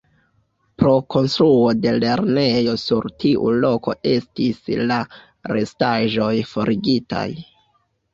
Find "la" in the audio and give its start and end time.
4.93-4.97